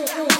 oh 0.00 0.28
ooh. 0.32 0.37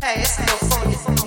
É 0.00 0.20
esse 0.20 0.40
meu 0.42 0.56
fone. 0.58 1.17